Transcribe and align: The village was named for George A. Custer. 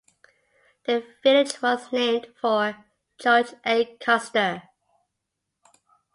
The 0.87 1.05
village 1.21 1.61
was 1.61 1.91
named 1.91 2.33
for 2.41 2.75
George 3.19 3.53
A. 3.63 3.85
Custer. 3.99 4.63